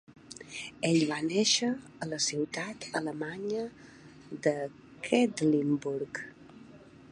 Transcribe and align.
Ell 0.87 1.03
va 1.09 1.17
néixer 1.25 1.69
a 2.05 2.07
la 2.13 2.19
ciutat 2.29 2.87
alemanya 3.01 3.61
de 4.47 4.57
Quedlinburg. 5.09 6.25